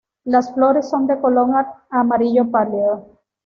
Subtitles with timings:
[0.23, 1.53] Las flores son de color
[1.91, 3.19] amarillo pálido.